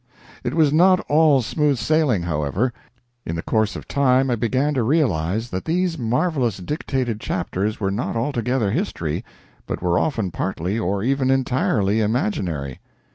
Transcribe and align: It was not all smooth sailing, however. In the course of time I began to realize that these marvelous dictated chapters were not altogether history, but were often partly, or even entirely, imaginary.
It 0.43 0.55
was 0.55 0.73
not 0.73 0.99
all 1.01 1.43
smooth 1.43 1.77
sailing, 1.77 2.23
however. 2.23 2.73
In 3.23 3.35
the 3.35 3.43
course 3.43 3.75
of 3.75 3.87
time 3.87 4.31
I 4.31 4.35
began 4.35 4.73
to 4.73 4.81
realize 4.81 5.51
that 5.51 5.65
these 5.65 5.95
marvelous 5.99 6.57
dictated 6.57 7.19
chapters 7.19 7.79
were 7.79 7.91
not 7.91 8.15
altogether 8.15 8.71
history, 8.71 9.23
but 9.67 9.79
were 9.83 9.99
often 9.99 10.31
partly, 10.31 10.79
or 10.79 11.03
even 11.03 11.29
entirely, 11.29 12.01
imaginary. 12.01 12.79